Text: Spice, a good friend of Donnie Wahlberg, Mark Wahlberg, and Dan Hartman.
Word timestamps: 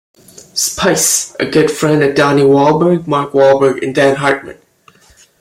Spice, 0.15 1.35
a 1.39 1.45
good 1.45 1.69
friend 1.69 2.01
of 2.01 2.15
Donnie 2.15 2.41
Wahlberg, 2.41 3.05
Mark 3.05 3.33
Wahlberg, 3.33 3.83
and 3.83 3.93
Dan 3.93 4.15
Hartman. 4.15 4.57